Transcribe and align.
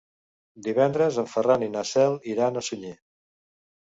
Divendres 0.67 1.19
en 1.23 1.29
Ferran 1.35 1.67
i 1.67 1.69
na 1.75 1.85
Cel 1.93 2.17
iran 2.33 2.59
a 2.59 2.65
Sunyer. 2.71 2.95